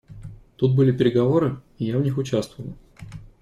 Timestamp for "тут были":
0.55-0.91